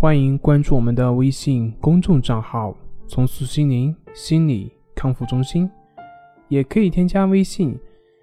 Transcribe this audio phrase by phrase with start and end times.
[0.00, 2.72] 欢迎关注我们的微信公众账号
[3.08, 5.68] “重塑心灵心理康复中心”，
[6.46, 7.76] 也可以添加微信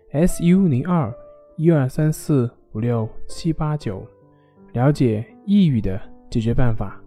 [0.09, 1.13] “su 零二
[1.58, 4.08] 一二三四五六七八九”，
[4.72, 5.99] 了解抑郁的
[6.30, 6.98] 解决办法。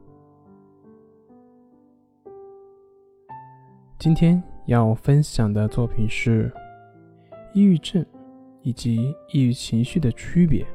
[3.99, 6.53] 今天要分享的作品是
[7.55, 8.05] 抑郁症
[8.61, 10.67] 以及抑郁情绪的区别。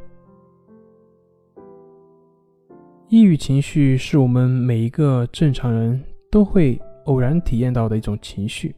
[3.13, 8.76] 抑郁情绪是我们每一个正常人都会偶然体验到的一种情绪，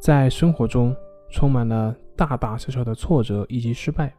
[0.00, 0.96] 在生活中
[1.30, 4.10] 充满了大大小小的挫折以及失败，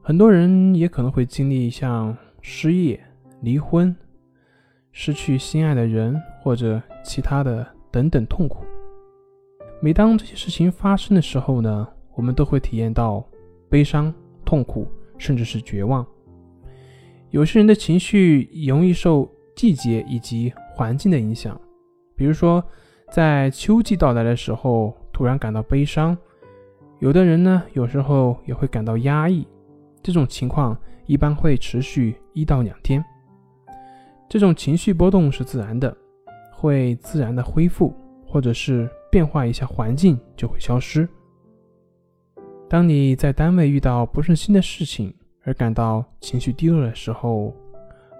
[0.00, 3.04] 很多人也可能会经历像失业、
[3.40, 3.92] 离婚、
[4.92, 8.64] 失去心爱的人或者其他的等等痛苦。
[9.82, 13.28] 每当这些事情发生的时候呢，我们都会体验到
[13.68, 14.86] 悲伤、痛苦，
[15.18, 16.06] 甚至是绝望。
[17.30, 21.60] 有些人的情绪容易受季节以及环境的影响，
[22.16, 22.62] 比如说
[23.10, 26.16] 在秋季到来的时候突然感到悲伤，
[27.00, 29.46] 有的人呢有时候也会感到压抑，
[30.02, 33.04] 这种情况一般会持续一到两天。
[34.28, 35.94] 这种情绪波动是自然的，
[36.52, 37.94] 会自然的恢复，
[38.26, 41.08] 或者是变化一下环境就会消失。
[42.68, 45.14] 当你在单位遇到不顺心的事情，
[45.48, 47.56] 而感到情绪低落的时候，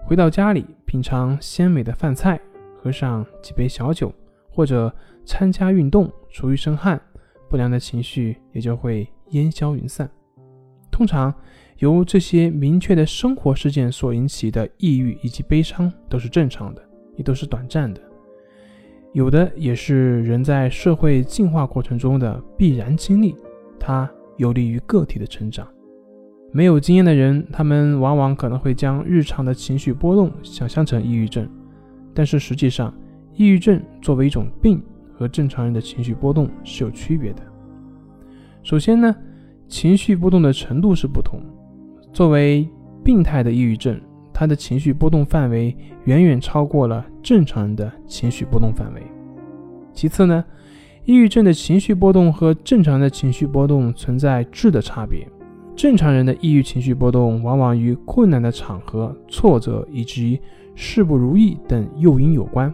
[0.03, 2.41] 回到家里品尝鲜美的饭菜，
[2.75, 4.11] 喝上几杯小酒，
[4.49, 4.91] 或者
[5.25, 6.99] 参加运动，出一身汗，
[7.47, 10.09] 不良的情绪也就会烟消云散。
[10.89, 11.31] 通常
[11.77, 16.81] 由这些明确的生活事件所引起的抑郁以及悲伤都是正常的，
[17.15, 18.01] 也都是短暂的，
[19.13, 23.35] 有的也是人在社会进化过程中的必然经历，
[23.79, 25.67] 它有利于个体的成长。
[26.51, 31.47] 没有经验的人，他们往往可能会将日常的情绪波动想象成抑郁症，
[32.13, 32.93] 但是实际上，
[33.35, 34.81] 抑郁症作为一种病，
[35.13, 37.41] 和正常人的情绪波动是有区别的。
[38.63, 39.15] 首先呢，
[39.67, 41.39] 情绪波动的程度是不同。
[42.11, 42.67] 作为
[43.03, 44.01] 病态的抑郁症，
[44.33, 49.03] 它的情绪波动范围远远超过了正常人的情绪波动范围。
[49.93, 50.43] 其次呢，
[51.05, 55.27] 抑郁症的情绪波动和正常的情绪波动存在质的差别。
[55.79, 60.37] 正常人的抑郁情绪波动往往与困难的场合、挫折以及
[60.75, 62.69] 事不如意等诱因有关。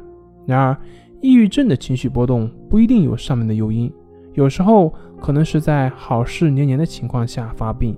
[0.47, 0.75] 然而，
[1.21, 3.94] 抑郁症的情绪波动不一定有上面的诱因，
[4.33, 7.95] 有时候可能是在好事连连的情况下发病，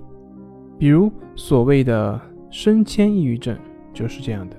[0.78, 2.20] 比如所谓的
[2.50, 3.56] 升迁抑郁症
[3.94, 4.56] 就是这样的。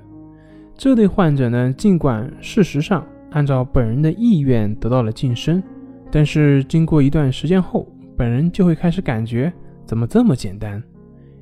[0.73, 5.61] 这类患者呢，尽管事实上按照本人的意愿得到了晋升，
[6.09, 9.53] 但是经过一段时间后，本人就会开始感觉。
[9.89, 10.79] 怎么这么简单？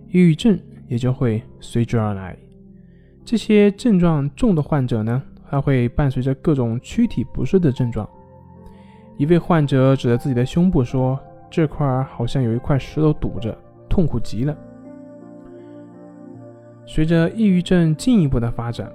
[0.08, 2.34] 抑郁症也就会随之而来。
[3.26, 8.08] 这些症状重的患者呢，还会伴随着各种躯体不适的症状。
[9.18, 11.20] 一位患者指着自己的胸部说
[11.52, 13.54] ：“这块儿好像有一块石头堵着，
[13.90, 14.58] 痛苦极了。”
[16.88, 18.90] 随着抑郁症进一步的发展，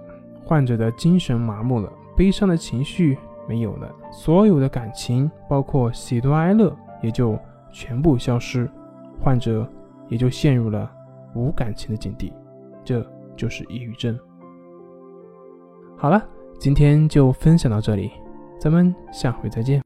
[0.47, 7.39] 患者的精神麻木了，悲伤的情绪没有了，所有的感情，包括喜怒哀乐，也就
[7.71, 8.67] 全部消失。
[9.23, 9.67] 患者
[10.09, 10.91] 也就陷入了
[11.33, 12.33] 无感情的境地，
[12.83, 14.19] 这就是抑郁症。
[15.97, 16.21] 好了，
[16.59, 18.11] 今天就分享到这里，
[18.59, 19.81] 咱们下回再见。